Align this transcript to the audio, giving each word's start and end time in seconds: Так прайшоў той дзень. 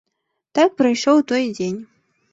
Так 0.59 0.73
прайшоў 0.79 1.23
той 1.33 1.43
дзень. 1.59 1.79